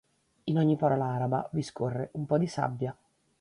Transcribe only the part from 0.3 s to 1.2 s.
In ogni parola